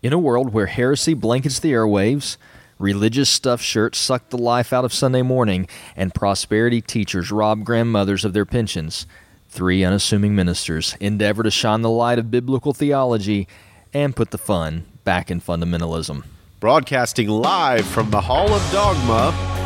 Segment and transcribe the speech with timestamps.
[0.00, 2.36] In a world where heresy blankets the airwaves,
[2.78, 8.24] religious stuffed shirts suck the life out of Sunday morning, and prosperity teachers rob grandmothers
[8.24, 9.06] of their pensions,
[9.48, 13.48] three unassuming ministers endeavor to shine the light of biblical theology
[13.92, 16.22] and put the fun back in fundamentalism.
[16.60, 19.57] Broadcasting live from the Hall of Dogma.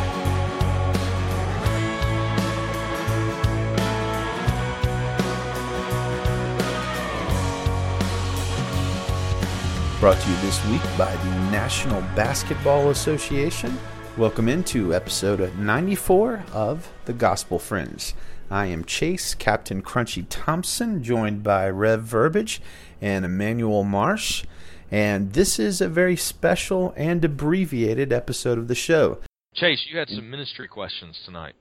[10.03, 13.79] Brought to you this week by the National Basketball Association.
[14.17, 18.13] Welcome into episode 94 of The Gospel Friends.
[18.51, 22.61] I am Chase, Captain Crunchy Thompson, joined by Rev Verbiage
[22.99, 24.43] and Emmanuel Marsh.
[24.91, 29.19] And this is a very special and abbreviated episode of the show.
[29.55, 31.53] Chase, you had some ministry questions tonight.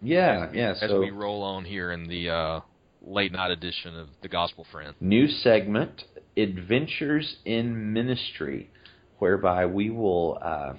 [0.00, 0.74] Yeah, yeah.
[0.80, 2.60] As so we roll on here in the uh,
[3.02, 4.94] late night edition of the Gospel Friend.
[5.00, 6.04] new segment,
[6.36, 8.70] Adventures in Ministry,
[9.18, 10.74] whereby we will uh,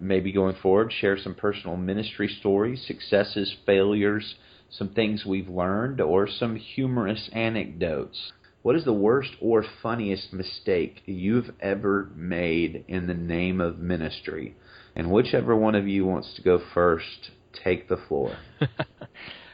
[0.00, 4.34] maybe going forward share some personal ministry stories, successes, failures,
[4.70, 8.32] some things we've learned, or some humorous anecdotes.
[8.62, 14.56] What is the worst or funniest mistake you've ever made in the name of ministry?
[14.94, 17.30] And whichever one of you wants to go first,
[17.64, 18.36] take the floor.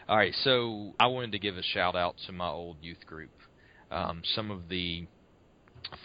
[0.06, 3.30] All right, so I wanted to give a shout out to my old youth group.
[3.90, 5.06] Um, some of the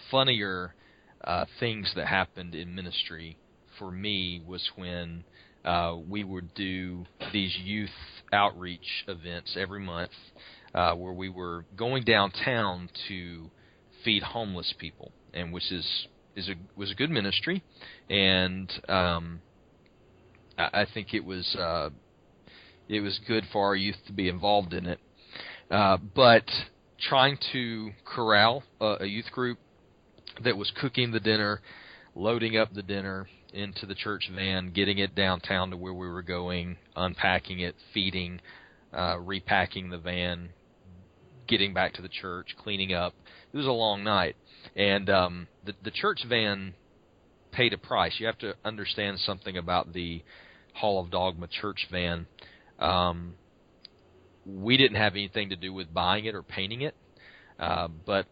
[0.09, 0.73] funnier
[1.22, 3.38] uh, things that happened in ministry
[3.77, 5.25] for me was when
[5.66, 7.89] uh, we would do these youth
[8.31, 10.11] outreach events every month,
[10.73, 13.52] uh, where we were going downtown to
[14.05, 17.66] feed homeless people, and which is is a was a good ministry,
[18.09, 19.42] and um,
[20.58, 21.89] I, I think it was uh,
[22.90, 25.00] it was good for our youth to be involved in it.
[25.72, 26.44] Uh, but
[27.00, 29.59] trying to corral a, a youth group
[30.44, 31.62] that was cooking the dinner,
[32.16, 36.23] loading up the dinner into the church van, getting it downtown to where we were
[36.23, 38.42] going, unpacking it, feeding,
[38.94, 40.49] uh, repacking the van,
[41.48, 43.14] getting back to the church, cleaning up.
[43.54, 44.36] It was a long night,
[44.76, 46.73] and um, the the church van
[47.52, 48.16] paid a price.
[48.20, 50.23] You have to understand something about the
[50.73, 52.28] Hall of Dogma church van.
[52.80, 53.34] Um,
[54.45, 56.95] we didn't have anything to do with buying it or painting it,
[57.60, 58.26] uh, but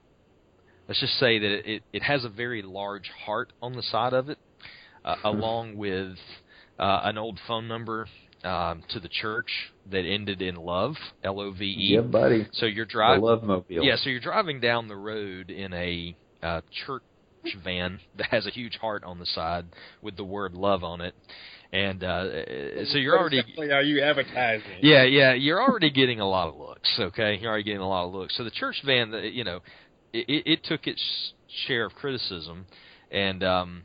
[0.87, 4.29] let's just say that it, it has a very large heart on the side of
[4.29, 4.39] it,
[5.03, 6.17] uh, along with
[6.79, 8.07] uh, an old phone number
[8.43, 9.49] um, to the church
[9.91, 11.93] that ended in love, L O V E.
[11.95, 12.47] Yeah, buddy.
[12.53, 13.23] So you're driving.
[13.23, 13.83] Love Mobile.
[13.83, 17.03] Yeah, so you're driving down the road in a uh, church
[17.63, 19.65] van that has a huge heart on the side
[20.01, 21.15] with the word love on it,
[21.71, 24.79] and uh, so you're already are you advertising?
[24.81, 26.89] yeah, yeah, you're already getting a lot of looks.
[26.97, 28.37] Okay, you're already getting a lot of looks.
[28.37, 29.59] So the church van, you know,
[30.13, 31.01] it, it it took its
[31.67, 32.65] share of criticism,
[33.11, 33.83] and um,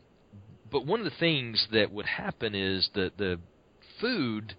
[0.70, 3.41] but one of the things that would happen is that the
[4.00, 4.54] food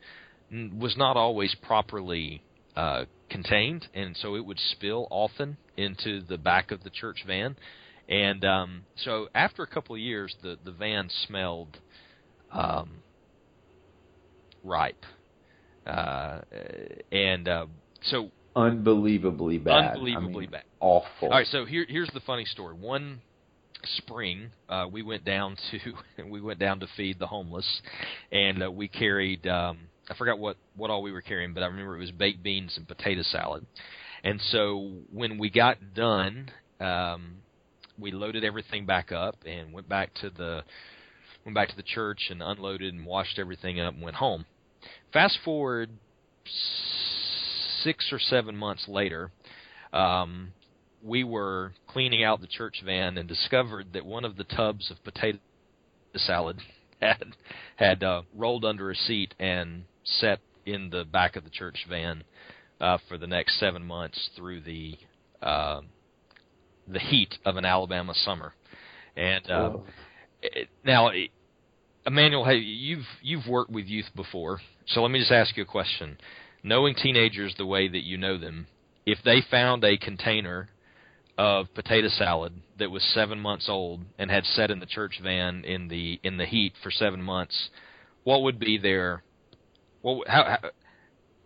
[0.51, 2.43] was not always properly
[2.75, 7.55] uh, contained, and so it would spill often into the back of the church van.
[8.09, 11.79] And um, so after a couple of years, the the van smelled
[12.51, 13.02] um,
[14.63, 15.05] ripe,
[15.85, 16.41] uh,
[17.11, 17.65] and uh,
[18.03, 19.91] so unbelievably bad.
[19.91, 20.63] unbelievably I mean, bad.
[20.79, 21.09] Awful.
[21.23, 22.75] All right, so here here's the funny story.
[22.75, 23.21] One
[23.97, 27.81] spring, uh, we went down to we went down to feed the homeless,
[28.31, 29.79] and uh, we carried um,
[30.09, 32.73] I forgot what what all we were carrying, but I remember it was baked beans
[32.77, 33.65] and potato salad.
[34.23, 37.35] And so when we got done, um,
[37.99, 40.63] we loaded everything back up and went back to the
[41.45, 44.45] went back to the church and unloaded and washed everything up and went home.
[45.13, 45.91] Fast forward
[47.83, 49.31] six or seven months later,
[49.93, 50.51] um,
[51.03, 55.03] we were cleaning out the church van and discovered that one of the tubs of
[55.03, 55.37] potato
[56.15, 56.57] salad
[57.01, 57.35] had
[57.75, 62.23] had uh, rolled under a seat and set in the back of the church van
[62.81, 64.97] uh, for the next seven months through the
[65.41, 65.81] uh,
[66.87, 68.53] the heat of an Alabama summer.
[69.15, 69.77] And uh,
[70.41, 71.29] it, now, it-
[72.05, 75.65] Emmanuel, hey, you've you've worked with youth before, so let me just ask you a
[75.65, 76.17] question.
[76.61, 78.67] Knowing teenagers the way that you know them,
[79.05, 80.69] if they found a container
[81.37, 85.63] of potato salad that was seven months old and had sat in the church van
[85.65, 87.69] in the in the heat for seven months,
[88.23, 89.23] what would be their
[90.01, 90.69] what how, how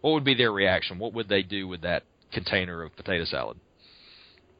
[0.02, 1.00] what would be their reaction?
[1.00, 3.60] What would they do with that container of potato salad?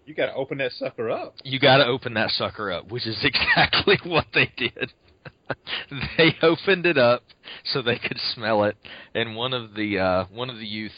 [0.06, 1.36] You got to open that sucker up.
[1.44, 4.94] You got to open that sucker up, which is exactly what they did.
[6.18, 7.24] they opened it up
[7.64, 8.76] so they could smell it,
[9.14, 10.92] and one of the uh, one of the youth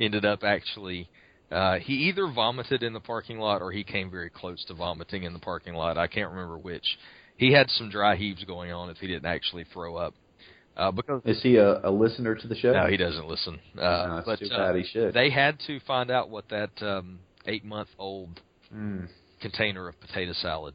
[0.00, 1.08] ended up actually
[1.50, 5.22] Uh, he either vomited in the parking lot or he came very close to vomiting
[5.22, 5.96] in the parking lot.
[5.96, 6.98] I can't remember which.
[7.36, 10.14] He had some dry heaves going on if he didn't actually throw up.
[10.76, 12.72] Uh, because Is he a, a listener to the show?
[12.72, 13.60] no, he doesn't listen.
[13.78, 15.14] Uh, No, but too uh, bad he should.
[15.14, 18.40] they had to find out what that um, eight-month-old
[18.74, 19.06] Mm.
[19.40, 20.74] container of potato salad.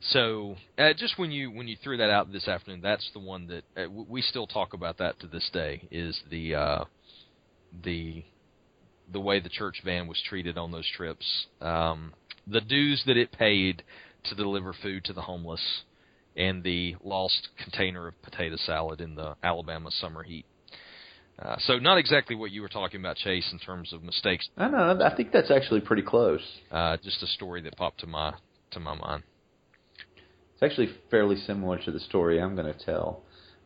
[0.00, 3.46] So uh, just when you when you threw that out this afternoon, that's the one
[3.48, 5.86] that uh, w- we still talk about that to this day.
[5.90, 6.84] Is the uh,
[7.84, 8.24] the
[9.12, 11.26] the way the church van was treated on those trips,
[11.60, 12.14] um,
[12.46, 13.82] the dues that it paid
[14.24, 15.82] to deliver food to the homeless,
[16.36, 20.46] and the lost container of potato salad in the Alabama summer heat.
[21.38, 24.48] Uh, so not exactly what you were talking about, Chase, in terms of mistakes.
[24.58, 24.98] I know.
[25.02, 26.42] I think that's actually pretty close.
[26.70, 28.34] Uh, just a story that popped to my
[28.72, 29.22] to my mind.
[30.60, 33.22] It's actually fairly similar to the story I'm going to tell.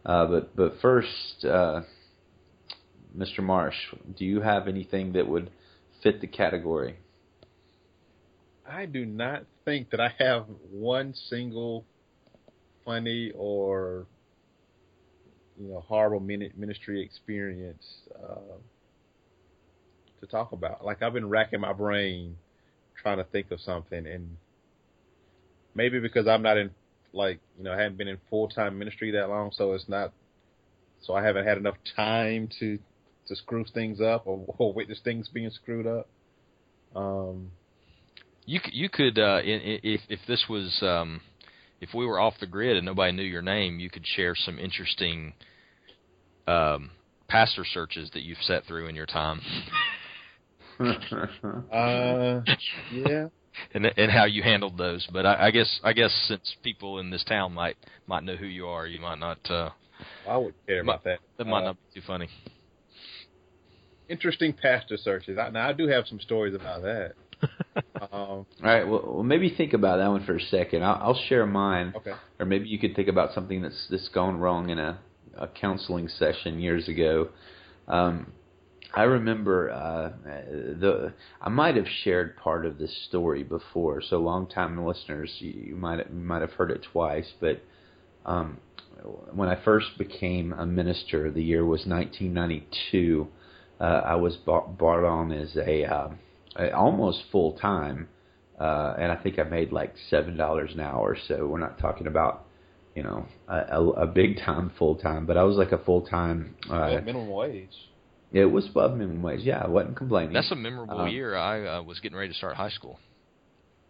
[0.07, 1.81] Uh, but but first, uh,
[3.17, 3.43] Mr.
[3.43, 3.75] Marsh,
[4.17, 5.51] do you have anything that would
[6.05, 6.99] fit the category?
[8.65, 11.85] I do not think that I have one single
[12.85, 14.07] funny or
[15.61, 17.85] you know horrible mini- ministry experience
[18.23, 18.57] uh,
[20.21, 20.85] to talk about.
[20.85, 22.37] Like I've been racking my brain
[23.03, 24.37] trying to think of something, and
[25.75, 26.71] maybe because I'm not in
[27.15, 30.13] like you know I haven't been in full time ministry that long, so it's not.
[31.03, 32.79] So I haven't had enough time to
[33.29, 36.09] to screw things up or, or witness things being screwed up.
[36.95, 37.51] Um,
[38.47, 41.21] You c- you could uh, i- i- if if this was um,
[41.81, 44.59] if we were off the grid and nobody knew your name, you could share some
[44.59, 45.35] interesting
[46.47, 46.91] um,
[47.29, 49.41] pastor searches that you've set through in your time,
[51.73, 52.41] uh,
[52.93, 53.27] yeah.
[53.73, 55.07] And and how you handled those.
[55.13, 58.47] But I, I guess I guess since people in this town might might know who
[58.47, 59.39] you are, you might not.
[59.51, 59.71] Uh,
[60.29, 61.21] I wouldn't care about that.
[61.39, 62.29] that might Uh, not be too funny.
[64.09, 65.39] Interesting pastor searches.
[65.39, 67.13] I, now I do have some stories about that.
[68.01, 68.87] um, All right.
[68.87, 70.83] Well, well, maybe think about that one for a second.
[70.85, 72.13] I'll, I'll share mine, okay.
[72.39, 74.99] or maybe you could think about something that's that's gone wrong in a,
[75.37, 77.29] a counseling session years ago.
[77.89, 78.33] Um,
[78.97, 84.47] I remember uh, the I might have shared part of this story before, so long
[84.47, 87.33] time listeners, you, might you might have heard it twice.
[87.41, 87.61] But
[88.25, 88.59] um,
[89.33, 93.27] when I first became a minister, the year was 1992.
[93.81, 96.19] Uh, I was brought, brought on as a, um,
[96.57, 98.09] a almost full time,
[98.61, 101.17] uh, and I think I made like seven dollars an hour.
[101.27, 102.47] So we're not talking about
[102.95, 106.03] you know a, a, a big time full time, but I was like a full
[106.07, 106.55] time.
[106.71, 107.75] Uh, Yeah, minimum wage.
[108.43, 109.41] It was above minimum wage.
[109.41, 110.33] Yeah, I wasn't complaining.
[110.33, 111.37] That's a memorable Um, year.
[111.37, 112.99] I uh, was getting ready to start high school.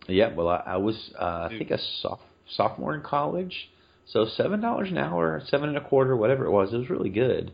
[0.07, 2.21] Yeah, well, I, I was uh, I think a soph-
[2.57, 3.71] sophomore in college,
[4.07, 6.73] so seven dollars an hour, seven and a quarter, whatever it was.
[6.73, 7.53] It was really good.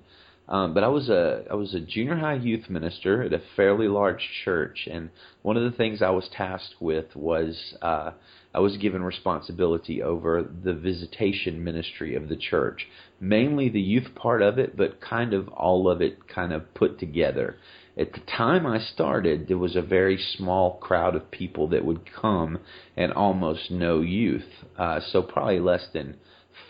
[0.51, 3.87] Um, but I was a I was a junior high youth minister at a fairly
[3.87, 5.11] large church, and
[5.43, 8.11] one of the things I was tasked with was uh,
[8.53, 12.89] I was given responsibility over the visitation ministry of the church,
[13.21, 16.99] mainly the youth part of it, but kind of all of it kind of put
[16.99, 17.57] together.
[17.97, 22.11] At the time I started, there was a very small crowd of people that would
[22.13, 22.59] come
[22.97, 24.49] and almost no youth.
[24.77, 26.17] Uh, so probably less than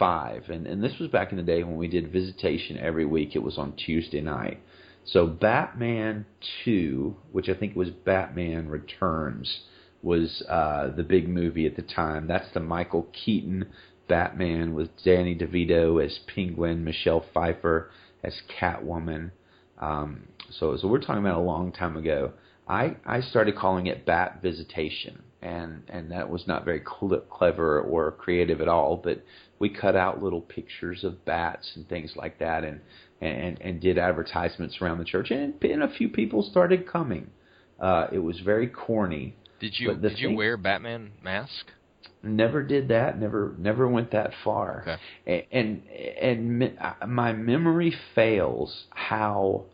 [0.00, 0.49] five.
[0.49, 3.37] And, and this was back in the day when we did visitation every week.
[3.37, 4.61] It was on Tuesday night.
[5.05, 6.26] So Batman
[6.64, 9.61] 2, which I think was Batman Returns,
[10.02, 12.26] was uh, the big movie at the time.
[12.26, 13.67] That's the Michael Keaton
[14.08, 17.91] Batman with Danny DeVito as Penguin, Michelle Pfeiffer
[18.25, 19.31] as Catwoman.
[19.79, 22.32] Um, so, so we're talking about a long time ago.
[22.67, 27.81] I, I started calling it Bat Visitation, and, and that was not very cl- clever
[27.81, 28.97] or creative at all.
[29.03, 29.23] But
[29.59, 32.81] we cut out little pictures of bats and things like that, and
[33.20, 37.31] and, and did advertisements around the church, and, and a few people started coming.
[37.79, 39.35] Uh, it was very corny.
[39.61, 41.67] Did you did you thing- wear Batman mask?
[42.23, 43.19] Never did that.
[43.19, 44.82] Never never went that far.
[44.82, 44.97] Okay.
[45.27, 46.75] A- And and me-
[47.06, 49.65] my memory fails how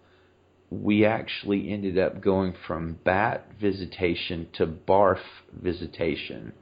[0.70, 5.20] we actually ended up going from bat visitation to barf
[5.52, 6.52] visitation.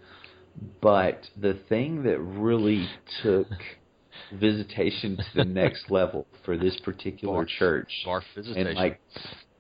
[0.81, 2.89] But the thing that really
[3.23, 3.49] took
[4.33, 7.49] visitation to the next level for this particular Barf.
[7.49, 8.67] church Barf visitation.
[8.69, 9.01] and like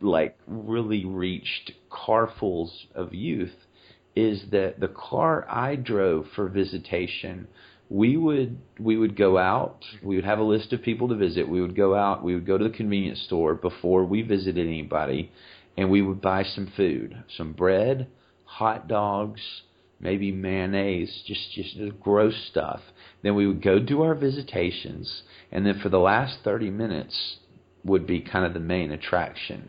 [0.00, 3.54] like really reached carfuls of youth
[4.14, 7.48] is that the car I drove for visitation
[7.88, 11.48] we would we would go out we would have a list of people to visit
[11.48, 15.30] we would go out we would go to the convenience store before we visited anybody
[15.76, 18.06] and we would buy some food some bread
[18.44, 19.40] hot dogs
[20.00, 22.80] maybe mayonnaise just just gross stuff
[23.22, 25.22] then we would go do our visitations
[25.52, 27.36] and then for the last 30 minutes
[27.84, 29.68] would be kind of the main attraction.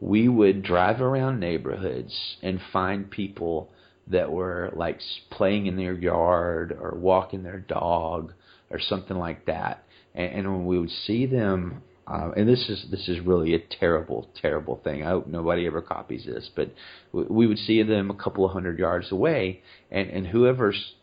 [0.00, 3.70] we would drive around neighborhoods and find people
[4.08, 8.32] that were like playing in their yard or walking their dog
[8.70, 9.84] or something like that.
[10.14, 13.58] And, and when we would see them, uh, and this is this is really a
[13.80, 15.02] terrible, terrible thing.
[15.02, 16.70] I hope nobody ever copies this, but
[17.12, 20.94] we, we would see them a couple of hundred yards away, and and whoever's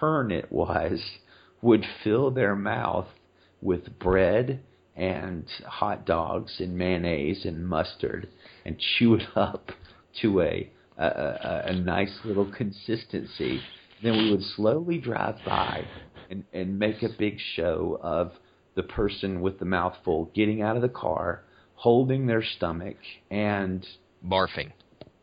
[0.00, 1.00] turn it was
[1.62, 3.06] would fill their mouth
[3.62, 4.60] with bread
[4.96, 8.28] and hot dogs and mayonnaise and mustard
[8.64, 9.70] and chew it up
[10.22, 13.60] to a a, a, a nice little consistency.
[14.02, 15.84] Then we would slowly drive by
[16.30, 18.32] and, and make a big show of
[18.74, 21.42] the person with the mouthful getting out of the car,
[21.74, 22.96] holding their stomach,
[23.30, 23.86] and
[24.24, 24.72] Barfing.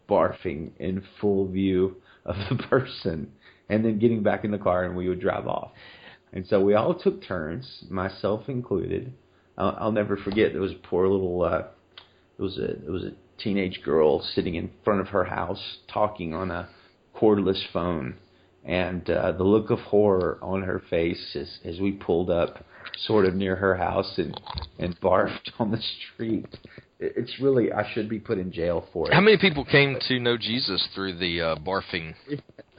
[0.10, 3.32] barfing in full view of the person,
[3.70, 5.72] and then getting back in the car and we would drive off.
[6.32, 9.14] And so we all took turns, myself included.
[9.58, 11.68] I'll, I'll never forget there was a poor little, uh,
[12.40, 13.12] it was a it was a
[13.44, 16.70] teenage girl sitting in front of her house talking on a
[17.16, 18.16] cordless phone,
[18.64, 22.64] and uh, the look of horror on her face as as we pulled up,
[23.06, 24.40] sort of near her house and
[24.80, 25.82] and barfed on the
[26.14, 26.46] street.
[27.00, 29.14] It- It's really I should be put in jail for it.
[29.14, 32.14] How many people came to know Jesus through the uh, barfing,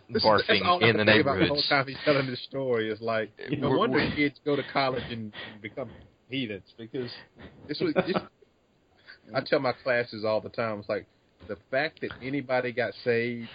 [0.08, 2.42] This is- barfing all in the can think about the whole time he's telling this
[2.44, 5.90] story is like, no wonder kids go to college and, and become
[6.30, 7.10] heathens because
[7.68, 7.92] this was.
[8.06, 8.16] This,
[9.32, 10.80] I tell my classes all the time.
[10.80, 11.06] It's like
[11.48, 13.48] the fact that anybody got saved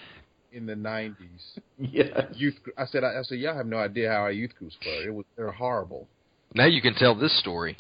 [0.52, 1.16] in the '90s.
[1.78, 2.10] Yes.
[2.34, 2.56] Youth.
[2.64, 3.04] gr- I said.
[3.04, 5.08] I, I said, y'all have no idea how our youth groups were.
[5.08, 5.26] It was.
[5.38, 6.08] They're horrible.
[6.54, 7.78] Now you can tell this story.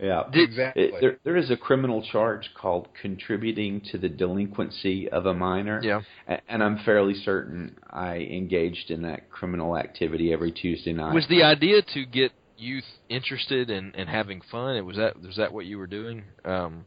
[0.00, 0.22] Yeah.
[0.32, 0.84] exactly.
[0.84, 5.80] It, there, there is a criminal charge called contributing to the delinquency of a minor.
[5.82, 6.00] Yeah.
[6.26, 11.12] A- And I'm fairly certain I engaged in that criminal activity every Tuesday night.
[11.14, 14.76] Was the idea to get youth interested in, in having fun?
[14.76, 16.84] It was that was that what you were doing um,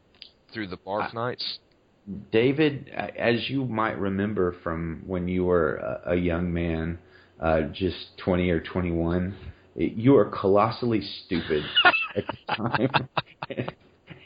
[0.52, 1.58] through the barf nights?
[2.30, 6.98] David, as you might remember from when you were a, a young man,
[7.40, 9.34] uh, just 20 or 21,
[9.74, 11.64] you were colossally stupid
[12.16, 13.08] at the time.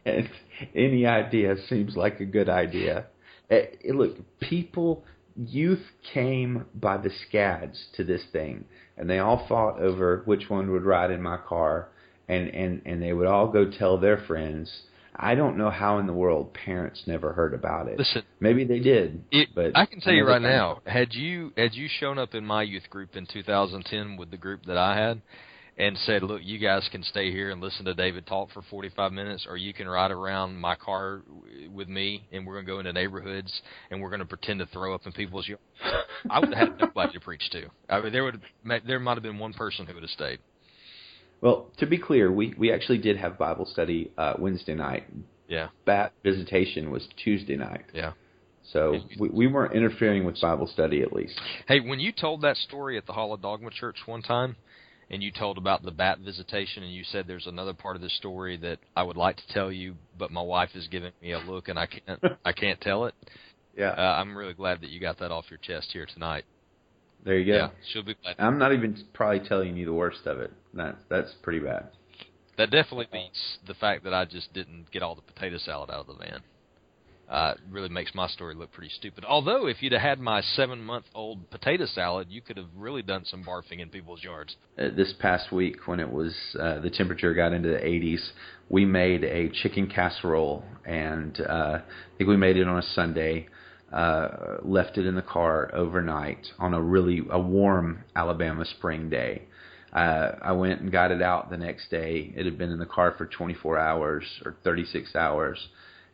[0.05, 0.29] and
[0.75, 3.07] any idea seems like a good idea.
[3.51, 5.05] Eh, eh, look, people,
[5.37, 8.65] youth came by the scads to this thing,
[9.01, 11.89] and they all fought over which one would ride in my car,
[12.29, 14.71] and, and, and they would all go tell their friends.
[15.17, 17.99] I don't know how in the world parents never heard about it.
[17.99, 21.75] Listen, Maybe they did, it, but I can tell you right now, had you had
[21.75, 25.23] you shown up in my youth group in 2010 with the group that I had,
[25.81, 29.13] and said, "Look, you guys can stay here and listen to David talk for 45
[29.13, 31.23] minutes, or you can ride around my car
[31.73, 34.67] with me, and we're going to go into neighborhoods and we're going to pretend to
[34.67, 35.63] throw up in people's yards."
[36.29, 37.65] I would have had nobody to preach to.
[37.89, 38.41] I mean, there would
[38.87, 40.39] there might have been one person who would have stayed.
[41.41, 45.05] Well, to be clear, we we actually did have Bible study uh, Wednesday night.
[45.49, 47.87] Yeah, Bat visitation was Tuesday night.
[47.95, 48.13] yeah.
[48.73, 51.41] So we, we weren't interfering with Bible study at least.
[51.67, 54.55] Hey, when you told that story at the Hall of Dogma Church one time,
[55.11, 58.09] and you told about the bat visitation, and you said there's another part of the
[58.11, 61.39] story that I would like to tell you, but my wife is giving me a
[61.39, 63.15] look, and I can't I can't tell it.
[63.77, 63.91] Yeah.
[63.91, 66.45] Uh, I'm really glad that you got that off your chest here tonight.
[67.25, 67.59] there you go.
[67.59, 68.37] Yeah, she'll be glad.
[68.39, 70.53] I'm not even probably telling you the worst of it.
[70.75, 71.89] That that's pretty bad.
[72.57, 76.01] That definitely beats the fact that I just didn't get all the potato salad out
[76.01, 76.41] of the van.
[77.31, 79.25] Uh, really makes my story look pretty stupid.
[79.25, 83.45] Although, if you'd have had my seven-month-old potato salad, you could have really done some
[83.45, 84.57] barfing in people's yards.
[84.77, 88.31] Uh, this past week, when it was uh, the temperature got into the 80s,
[88.69, 93.47] we made a chicken casserole, and uh, I think we made it on a Sunday.
[93.93, 99.43] Uh, left it in the car overnight on a really a warm Alabama spring day.
[99.93, 102.33] Uh, I went and got it out the next day.
[102.37, 105.59] It had been in the car for 24 hours or 36 hours,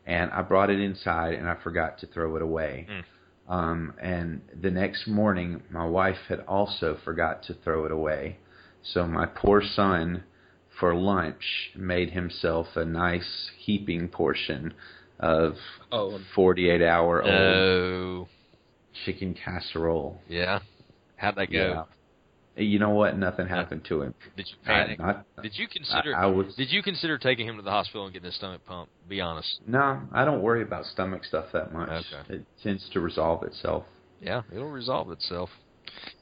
[0.07, 2.87] and I brought it inside and I forgot to throw it away.
[2.91, 3.05] Mm.
[3.49, 8.39] Um, and the next morning, my wife had also forgot to throw it away.
[8.83, 10.25] So my poor son,
[10.79, 14.75] for lunch, made himself a nice heaping portion
[15.19, 15.55] of
[15.91, 18.29] Oh, 48 hour old No.
[19.05, 20.21] chicken casserole.
[20.29, 20.61] Yeah.
[21.17, 21.59] How'd that go?
[21.59, 21.83] Yeah.
[22.57, 23.19] You know what?
[23.19, 24.15] Nothing happened to him.
[24.37, 25.01] Did you I, panic?
[25.43, 26.17] Did you consider?
[26.17, 28.63] I, I was did you consider taking him to the hospital and getting his stomach
[28.65, 28.93] pumped?
[29.09, 29.61] Be honest.
[29.67, 30.01] no.
[30.13, 31.91] I don't worry about stomach stuff that much.
[31.91, 32.35] Okay.
[32.37, 33.85] It tends to resolve itself.
[34.23, 35.51] Yeah, it'll resolve itself.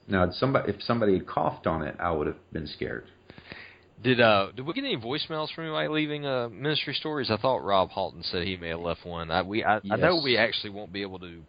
[0.09, 3.07] Now, somebody if somebody had coughed on it, I would have been scared.
[4.03, 7.31] Did uh did we get any voicemails from anybody leaving uh ministry stories?
[7.31, 9.31] I thought Rob Halton said he may have left one.
[9.31, 11.43] I we I, I know we actually won't be able to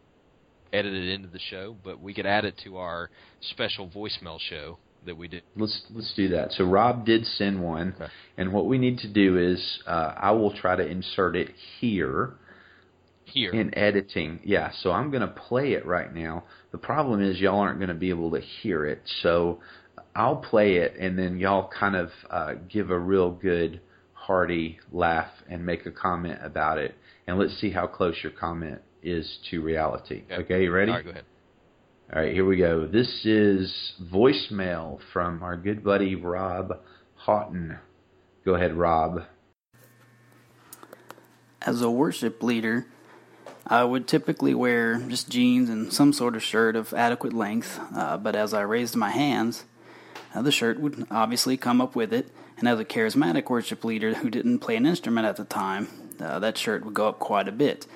[0.75, 3.10] edit it into the show, but we could add it to our
[3.41, 5.44] special voicemail show that we did.
[5.55, 6.51] Let's let's do that.
[6.53, 8.12] So Rob did send one, Okay.
[8.38, 12.34] and what we need to do is uh, I will try to insert it here.
[13.27, 13.51] Here.
[13.51, 14.39] in editing.
[14.44, 16.44] Yeah, so I'm going to play it right now.
[16.72, 19.60] The problem is y'all aren't going to be able to hear it, so
[20.15, 23.82] I'll play it and then y'all kind of uh, give a real good
[24.13, 26.96] hearty laugh and make a comment about it,
[27.27, 30.24] and let's see how close your comment is to reality.
[30.25, 30.41] Okay.
[30.41, 30.91] Okay, you ready?
[30.91, 31.25] All right, go ahead.
[32.13, 32.88] All right, here we go.
[32.88, 36.79] This is voicemail from our good buddy Rob
[37.15, 37.77] Houghton.
[38.43, 39.24] Go ahead, Rob.
[41.62, 42.85] As a worship leader,
[43.65, 48.17] I would typically wear just jeans and some sort of shirt of adequate length, uh,
[48.17, 49.65] but as I raised my hands,
[50.35, 54.13] uh, the shirt would obviously come up with it, and as a charismatic worship leader
[54.13, 55.88] who didn't play an instrument at the time,
[56.19, 57.88] uh, that shirt would go up quite a bit.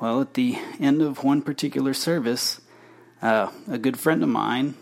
[0.00, 2.60] Well, at the end of one particular service,
[3.20, 4.74] uh, a good friend of mine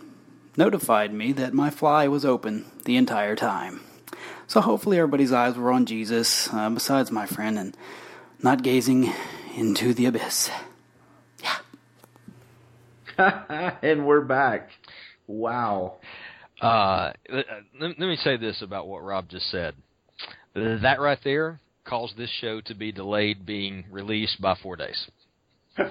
[0.58, 3.80] notified me that my fly was open the entire time.
[4.46, 7.76] So hopefully everybody's eyes were on Jesus, uh, besides my friend, and
[8.42, 9.10] not gazing
[9.56, 10.50] into the abyss.
[13.18, 13.72] Yeah.
[13.82, 14.68] and we're back.
[15.26, 15.96] Wow.
[16.60, 17.46] Uh, let,
[17.80, 19.74] let me say this about what Rob just said.
[20.54, 25.10] That right there caused this show to be delayed being released by four days.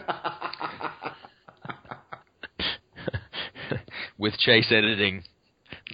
[4.18, 5.24] With Chase editing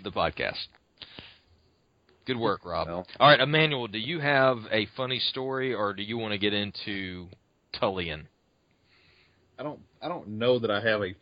[0.04, 0.68] the podcast.
[2.26, 2.88] Good work, Rob.
[2.88, 3.08] Well.
[3.20, 6.54] All right, Emmanuel, do you have a funny story, or do you want to get
[6.54, 7.28] into
[7.82, 8.26] Tullian?
[9.58, 11.14] I don't I don't know that I have a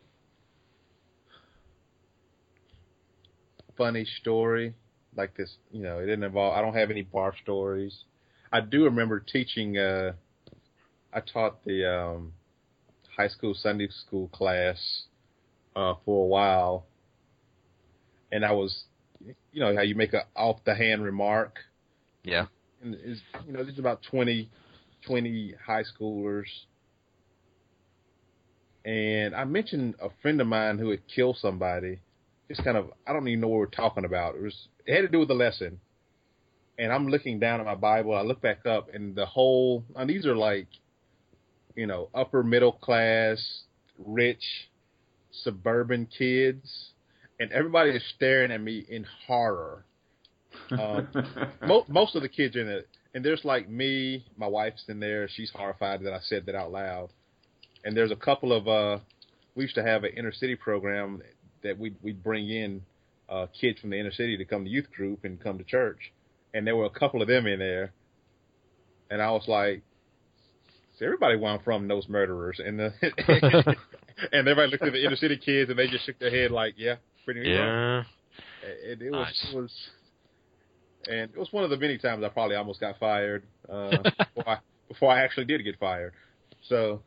[3.76, 4.74] funny story
[5.16, 5.50] like this.
[5.70, 6.54] You know, it didn't involve.
[6.56, 8.04] I don't have any bar stories.
[8.52, 9.78] I do remember teaching.
[9.78, 10.12] Uh,
[11.12, 12.32] I taught the um,
[13.16, 15.04] high school Sunday school class
[15.76, 16.86] uh, for a while,
[18.32, 18.84] and I was,
[19.52, 21.56] you know, how you make a off the hand remark.
[22.22, 22.46] Yeah.
[22.82, 24.50] and is you know there's about 20,
[25.06, 26.44] 20 high schoolers
[28.84, 31.98] and i mentioned a friend of mine who had killed somebody
[32.48, 35.02] just kind of i don't even know what we're talking about it was it had
[35.02, 35.80] to do with the lesson
[36.80, 40.10] and i'm looking down at my bible i look back up and the whole and
[40.10, 40.66] these are like
[41.76, 43.62] you know upper middle class
[43.98, 44.42] rich
[45.30, 46.90] suburban kids
[47.38, 49.84] and everybody is staring at me in horror
[50.72, 51.08] um,
[51.66, 55.00] mo- most of the kids are in it, and there's like me, my wife's in
[55.00, 55.28] there.
[55.28, 57.10] She's horrified that I said that out loud.
[57.84, 59.02] And there's a couple of uh,
[59.54, 61.22] we used to have an inner city program
[61.62, 62.82] that we we bring in
[63.28, 66.12] uh, kids from the inner city to come to youth group and come to church,
[66.54, 67.92] and there were a couple of them in there,
[69.10, 69.82] and I was like,
[70.98, 72.92] so everybody where I'm from knows murderers, and the
[74.32, 76.74] and everybody looked at the inner city kids and they just shook their head like,
[76.76, 77.48] yeah, pretty much.
[77.48, 78.02] Yeah.
[78.84, 79.46] It, it was Nice.
[79.52, 79.72] it was,
[81.08, 83.96] and it was one of the many times I probably almost got fired uh,
[84.34, 84.58] before I
[84.88, 86.12] before I actually did get fired.
[86.68, 87.00] So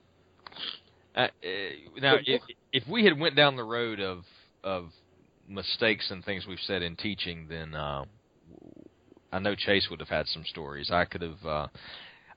[1.15, 1.27] Uh, uh,
[2.01, 4.23] now, if, if we had went down the road of
[4.63, 4.89] of
[5.47, 8.05] mistakes and things we've said in teaching, then uh,
[9.33, 10.91] I know Chase would have had some stories.
[10.91, 11.43] I could have.
[11.43, 11.67] Uh,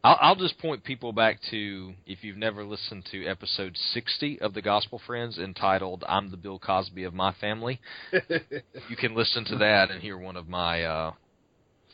[0.03, 4.55] I'll, I'll just point people back to if you've never listened to episode 60 of
[4.55, 7.81] the Gospel Friends entitled "I'm the Bill Cosby of My Family."
[8.13, 11.13] you can listen to that and hear one of my uh,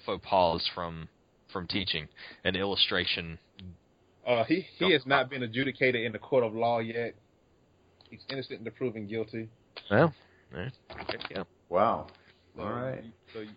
[0.07, 1.09] faux pas from
[1.53, 2.07] from teaching,
[2.45, 3.41] an illustration.
[4.25, 7.15] uh, he he has not been adjudicated in the court of law yet.
[8.09, 9.49] He's innocent until proven guilty.
[9.91, 10.15] Well,
[10.53, 10.71] there
[11.29, 11.47] you go.
[11.69, 12.07] wow.
[12.57, 13.03] So All right.
[13.03, 13.49] You, so you,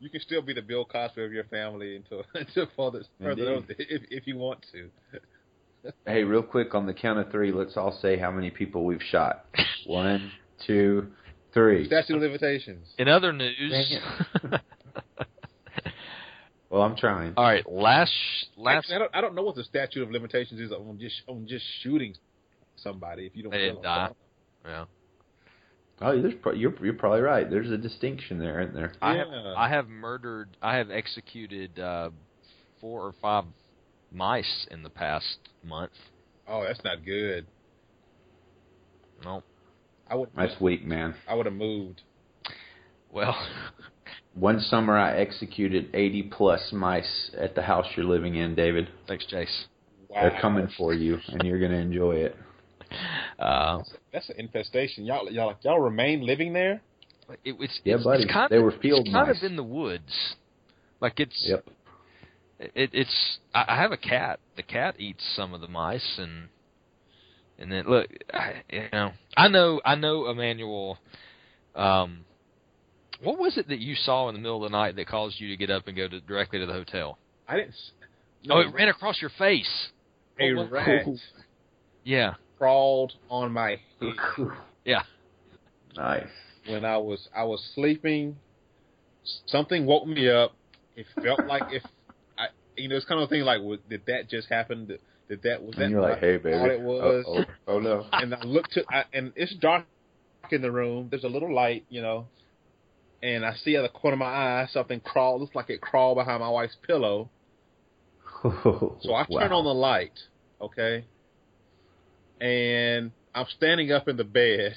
[0.00, 3.76] you can still be the Bill Cosby of your family until until further further Indeed.
[3.78, 4.90] if if you want to.
[6.04, 9.02] Hey, real quick on the count of three, let's all say how many people we've
[9.12, 9.44] shot.
[9.86, 10.32] One,
[10.66, 11.12] two,
[11.54, 11.86] three.
[11.86, 12.88] Statute of limitations.
[12.98, 13.72] In other news,
[16.68, 17.34] Well, I'm trying.
[17.36, 18.12] all right, last
[18.56, 21.22] last Actually, I don't I don't know what the statute of limitations is on just
[21.28, 22.14] on just shooting
[22.74, 23.82] somebody if you don't They didn't them.
[23.84, 24.10] die.
[24.64, 24.84] yeah.
[26.00, 27.48] Oh, there's pro- you're you're probably right.
[27.48, 28.92] There's a distinction there, isn't there?
[29.00, 29.54] I have Yeah.
[29.56, 32.10] I have murdered I have executed uh,
[32.80, 33.44] four or five
[34.12, 35.92] mice in the past month.
[36.46, 37.46] Oh, that's not good.
[39.24, 39.42] No,
[40.08, 41.14] I would That's weak, man.
[41.26, 42.02] I would have moved.
[43.10, 43.34] well,
[44.34, 48.90] One summer, I executed 80 plus mice at the house you're living in, David.
[49.08, 49.64] thanks, Chase.
[50.08, 50.20] Wow.
[50.28, 52.36] They're coming for you, and you're going to enjoy it.
[53.38, 53.82] Uh,
[54.14, 55.04] That's an infestation.
[55.04, 56.80] Y'all y'all y'all remain living there?
[57.44, 58.22] it, it's Yeah, it's, buddy.
[58.24, 60.34] It's kind They of, were field it's kind of in the woods.
[61.00, 61.66] Like it's Yep.
[62.74, 64.40] it, it's I, I have a cat.
[64.56, 66.48] The cat eats some of the mice and
[67.58, 70.98] and then look, I, you know, I know I know Emmanuel.
[71.74, 72.24] Um,
[73.22, 75.48] what was it that you saw in the middle of the night that caused you
[75.48, 77.18] to get up and go to, directly to the hotel?
[77.46, 77.70] I didn't.
[77.70, 77.90] s-
[78.48, 79.88] Oh, no, it ran across your face.
[80.38, 81.06] a What- rat
[82.04, 82.34] Yeah.
[82.58, 84.14] Crawled on my head
[84.84, 85.02] Yeah.
[85.96, 86.26] nice.
[86.68, 88.36] when I was I was sleeping.
[89.46, 90.52] Something woke me up.
[90.94, 91.82] It felt like if
[92.38, 94.86] I, you know, it's kind of thing like, did that just happen?
[94.86, 95.82] Did, did that was that?
[95.82, 96.56] And you're like, hey, baby.
[96.56, 97.24] thought it was.
[97.26, 98.06] Oh, oh, oh no.
[98.12, 99.84] and I look to, I, and it's dark
[100.52, 101.08] in the room.
[101.10, 102.28] There's a little light, you know,
[103.22, 105.40] and I see out the corner of my eye something crawl.
[105.40, 107.30] Looks like it crawled behind my wife's pillow.
[108.42, 110.12] So I turn on the light,
[110.60, 111.04] okay,
[112.40, 114.74] and I'm standing up in the bed,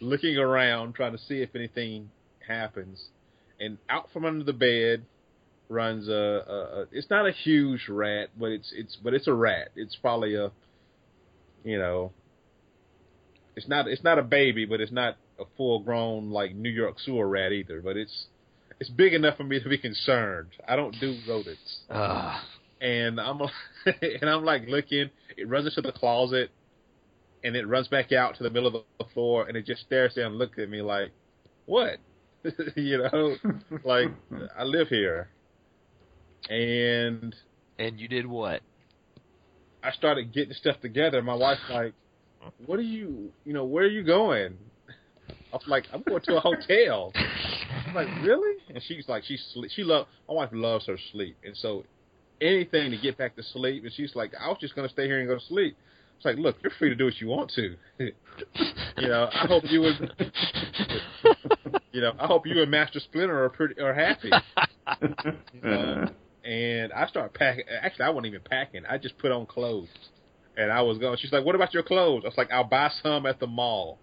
[0.00, 2.10] looking around, trying to see if anything
[2.46, 3.04] happens.
[3.60, 5.04] And out from under the bed
[5.68, 9.32] runs a, a, a it's not a huge rat, but it's it's but it's a
[9.32, 9.68] rat.
[9.76, 10.50] It's probably a,
[11.64, 12.12] you know,
[13.56, 16.98] it's not it's not a baby, but it's not a full grown like New York
[17.00, 17.80] sewer rat either.
[17.80, 18.26] But it's
[18.80, 20.50] it's big enough for me to be concerned.
[20.66, 22.40] I don't do rodents Uh,
[22.80, 23.40] and I'm
[23.86, 25.10] and I'm like looking.
[25.36, 26.50] It runs into the closet,
[27.44, 30.14] and it runs back out to the middle of the floor, and it just stares
[30.14, 31.12] there and looks at me like,
[31.66, 31.98] "What?"
[32.76, 33.36] you know,
[33.84, 34.08] like
[34.56, 35.30] I live here,
[36.48, 37.34] and
[37.78, 38.62] and you did what?
[39.82, 41.22] I started getting stuff together.
[41.22, 41.94] My wife's like,
[42.66, 43.32] "What are you?
[43.44, 44.58] You know, where are you going?"
[45.52, 47.12] I was like, "I'm going to a hotel."
[47.86, 49.70] I'm like, "Really?" And she's like, "She sleep.
[49.74, 50.06] She love.
[50.28, 51.84] My wife loves her sleep, and so
[52.40, 53.84] anything to get back to sleep.
[53.84, 55.76] And she's like, "I was just going to stay here and go to sleep."
[56.22, 57.74] It's like, look, you're free to do what you want to.
[57.98, 60.14] you know, I hope you would.
[61.92, 64.30] you know, I hope you and Master Splinter are pretty are happy.
[65.52, 66.08] You know?
[66.44, 67.64] and I start packing.
[67.80, 68.82] Actually, I wasn't even packing.
[68.88, 69.88] I just put on clothes,
[70.56, 71.16] and I was going.
[71.18, 73.98] She's like, "What about your clothes?" I was like, "I'll buy some at the mall."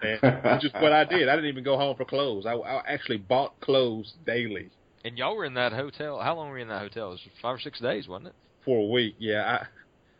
[0.00, 1.28] And which is what I did.
[1.28, 2.46] I didn't even go home for clothes.
[2.46, 4.70] I, I actually bought clothes daily
[5.04, 6.20] And y'all were in that hotel.
[6.20, 7.08] How long were you in that hotel?
[7.08, 8.34] It was five or six days, wasn't it?
[8.64, 9.16] for a week.
[9.18, 9.66] Yeah, I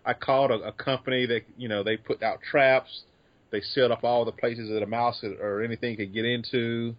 [0.04, 3.02] I called a, a company that you know they put out traps.
[3.50, 6.94] They sealed up all the places that a mouse or anything could get into,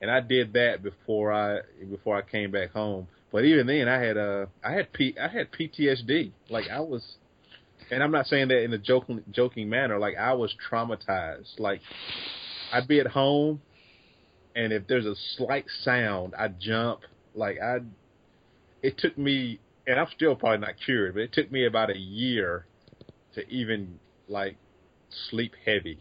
[0.00, 3.08] and I did that before I before I came back home.
[3.32, 6.30] But even then, I had uh I had P I had PTSD.
[6.50, 7.02] Like I was,
[7.90, 9.98] and I'm not saying that in a joking joking manner.
[9.98, 11.58] Like I was traumatized.
[11.58, 11.80] Like
[12.72, 13.60] I'd be at home,
[14.54, 17.00] and if there's a slight sound, I'd jump.
[17.34, 17.78] Like I,
[18.82, 21.98] it took me, and I'm still probably not cured, but it took me about a
[21.98, 22.66] year
[23.34, 24.56] to even like
[25.30, 25.98] sleep heavy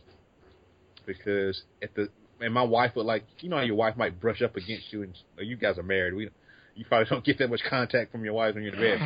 [1.06, 4.42] because at the and my wife would like you know how your wife might brush
[4.42, 6.30] up against you and oh, you guys are married we
[6.76, 9.00] you probably don't get that much contact from your wife when you're in bed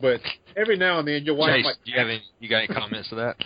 [0.00, 0.20] but
[0.56, 2.22] every now and then your wife Chase, might do you have any?
[2.38, 3.36] You got any comments to that?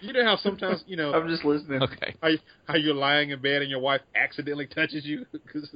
[0.00, 1.82] you know how sometimes you know I'm just listening.
[1.82, 2.14] Okay.
[2.22, 5.74] how, you, how you're lying in bed and your wife accidentally touches you 'Cause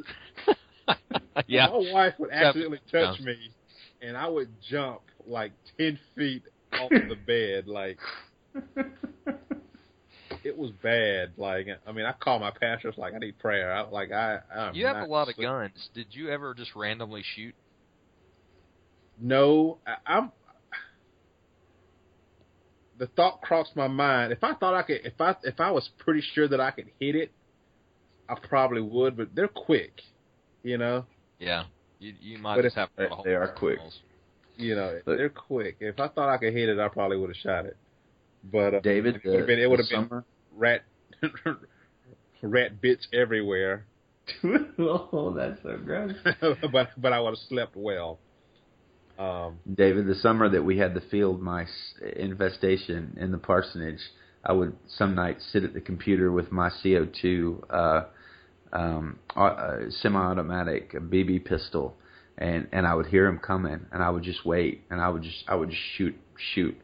[1.47, 1.67] yeah.
[1.69, 3.37] my wife would accidentally touch me
[4.01, 6.43] and I would jump like ten feet
[6.73, 7.99] off the bed like
[10.45, 11.33] it was bad.
[11.37, 13.73] Like, I mean, I call my pastors like I need prayer.
[13.73, 15.91] I, like, I, I'm You have a lot of guns.
[15.95, 17.55] Did you ever just randomly shoot?
[19.21, 20.33] No, I, I'm.
[22.99, 24.33] The thought crossed my mind.
[24.33, 26.89] If I thought I could, if I if I was pretty sure that I could
[27.01, 27.33] hit it,
[28.29, 29.17] I probably would.
[29.17, 30.01] But they're quick,
[30.63, 31.07] you know.
[31.43, 31.65] Yeah.
[31.99, 33.79] You you might But just if- have to they- put a hole they are quick.
[33.79, 33.99] walls.
[34.57, 35.77] You know, But- they're quick.
[35.81, 37.77] If I thought I could hit it, I probably would have shot it.
[38.45, 40.25] But uh, David, it would have been it would the have been summer-
[40.57, 40.83] rat
[42.43, 43.87] rat bits everywhere.
[44.79, 46.13] oh, that's so gross.
[46.73, 48.19] but but I would have slept well.
[49.19, 54.01] Um, David, the summer that we had the field mice infestation in the parsonage,
[54.45, 58.05] I would some nights sit at the computer with my CO2 uh,
[58.73, 61.97] um, uh, semi-automatic BB pistol,
[62.39, 65.23] and and I would hear them coming, and I would just wait, and I would
[65.23, 66.15] just I would just shoot
[66.55, 66.77] shoot.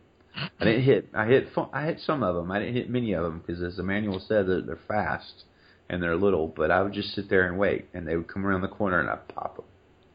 [0.60, 1.08] I didn't hit.
[1.14, 1.48] I hit.
[1.72, 2.50] I hit some of them.
[2.50, 5.44] I didn't hit many of them because, as Emmanuel said, they're, they're fast
[5.88, 6.46] and they're little.
[6.46, 9.00] But I would just sit there and wait, and they would come around the corner,
[9.00, 9.64] and I'd pop them.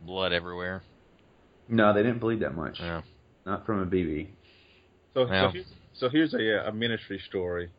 [0.06, 0.84] Blood everywhere.
[1.68, 2.78] No, they didn't bleed that much.
[2.80, 3.02] Yeah.
[3.46, 4.28] Not from a BB.
[5.14, 5.48] So, Yeah.
[5.48, 7.70] so, here's, so here's a, a ministry story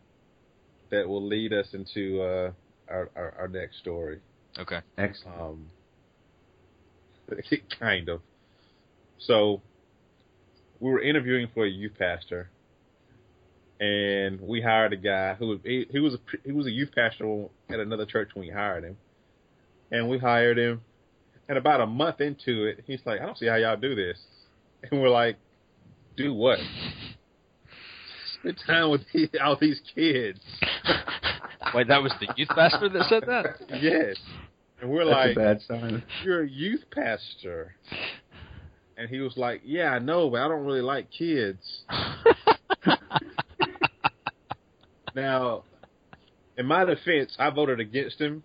[0.90, 2.52] that will lead us into uh,
[2.88, 4.20] our, our our next story.
[4.59, 4.81] Okay.
[4.99, 5.40] Excellent.
[5.40, 5.66] Um,
[7.81, 8.20] kind of.
[9.18, 9.62] So
[10.81, 12.51] we were interviewing for a youth pastor,
[13.81, 16.90] and we hired a guy who was he, he was a he was a youth
[16.94, 18.97] pastor at another church when we hired him,
[19.90, 20.83] and we hired him,
[21.49, 24.18] and about a month into it, he's like, "I don't see how y'all do this,"
[24.90, 25.37] and we're like,
[26.16, 26.59] "Do what?"
[28.40, 30.40] Spend time with these, all these kids.
[31.74, 33.56] Wait, that was the youth pastor that said that?
[33.82, 34.16] yes,
[34.80, 36.02] and we're That's like, a bad sign.
[36.24, 37.74] you're a youth pastor.
[38.96, 41.82] And he was like, "Yeah, I know, but I don't really like kids."
[45.14, 45.64] now,
[46.56, 48.44] in my defense, I voted against him.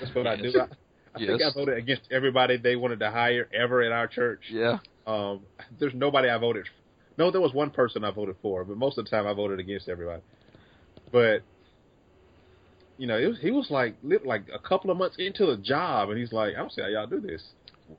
[0.00, 0.52] That's what I do.
[0.58, 1.28] I, I Yes.
[1.38, 4.40] think I voted against everybody they wanted to hire ever in our church.
[4.50, 4.78] yeah.
[5.06, 5.42] Um,
[5.78, 6.66] there's nobody I voted.
[7.16, 9.58] No, there was one person I voted for, but most of the time I voted
[9.60, 10.20] against everybody.
[11.12, 11.42] But
[12.98, 16.10] you know, it was, he was like like a couple of months into the job,
[16.10, 17.42] and he's like, "I don't see how y'all do this."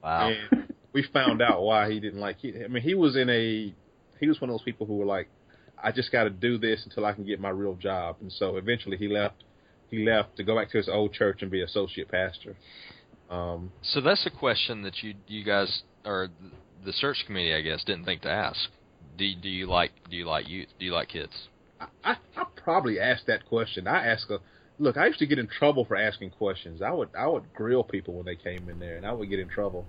[0.03, 0.31] Wow.
[0.51, 2.63] And we found out why he didn't like it.
[2.63, 3.73] I mean, he was in a
[4.19, 5.29] he was one of those people who were like,
[5.81, 8.57] "I just got to do this until I can get my real job," and so
[8.57, 9.43] eventually he left.
[9.89, 12.57] He left to go back to his old church and be associate pastor.
[13.29, 16.29] Um, So that's a question that you you guys or
[16.86, 18.69] the search committee, I guess, didn't think to ask.
[19.17, 20.69] Do do you like do you like youth?
[20.79, 21.47] Do you like kids?
[21.79, 23.88] I, I, I probably asked that question.
[23.88, 24.39] I ask a
[24.80, 24.98] look.
[24.98, 26.82] I used to get in trouble for asking questions.
[26.82, 29.40] I would I would grill people when they came in there, and I would get
[29.40, 29.86] in trouble.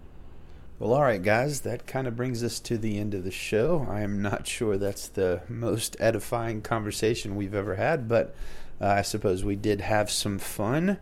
[0.78, 3.84] Well, all right, guys, that kind of brings us to the end of the show.
[3.90, 8.36] I am not sure that's the most edifying conversation we've ever had, but
[8.80, 10.98] uh, I suppose we did have some fun.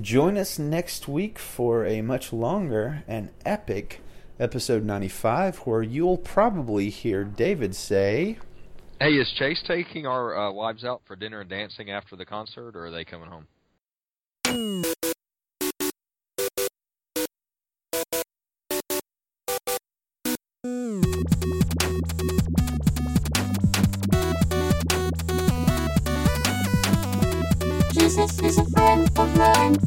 [0.00, 4.00] Join us next week for a much longer and epic
[4.38, 8.38] episode 95, where you'll probably hear David say,
[9.02, 12.76] Hey, is Chase taking our uh, wives out for dinner and dancing after the concert,
[12.76, 13.46] or are they coming home?
[27.94, 29.78] Jesus is a friend of mine.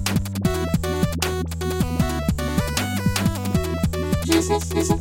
[4.26, 4.98] Jesus is a